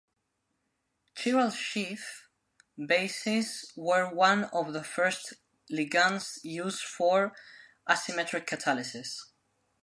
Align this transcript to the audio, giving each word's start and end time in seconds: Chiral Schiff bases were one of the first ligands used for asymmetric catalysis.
Chiral 1.15 1.55
Schiff 1.55 2.27
bases 2.87 3.71
were 3.75 4.11
one 4.11 4.45
of 4.45 4.73
the 4.73 4.83
first 4.83 5.35
ligands 5.71 6.43
used 6.43 6.81
for 6.81 7.35
asymmetric 7.87 8.47
catalysis. 8.47 9.19